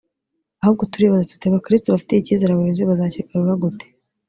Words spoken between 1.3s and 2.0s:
tuti abakirisitu